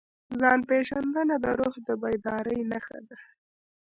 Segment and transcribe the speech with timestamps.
[0.39, 3.17] ځان پېژندنه د روح د بیدارۍ نښه ده.